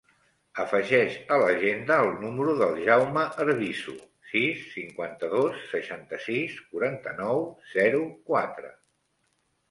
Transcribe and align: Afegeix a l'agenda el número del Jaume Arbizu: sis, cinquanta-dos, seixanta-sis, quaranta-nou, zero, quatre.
Afegeix 0.61 1.17
a 1.33 1.35
l'agenda 1.41 1.97
el 2.05 2.07
número 2.21 2.53
del 2.61 2.79
Jaume 2.87 3.25
Arbizu: 3.43 3.93
sis, 4.31 4.63
cinquanta-dos, 4.77 5.59
seixanta-sis, 5.73 6.55
quaranta-nou, 6.71 7.45
zero, 7.75 8.01
quatre. 8.31 8.73